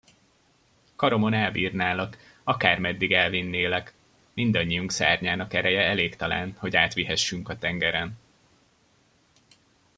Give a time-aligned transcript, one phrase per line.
[0.95, 3.93] Karomon elbírnálak, akármeddig elvinnélek,
[4.33, 8.17] mindannyiunk szárnyának ereje elég talán, hogy átvihessünk a tengeren.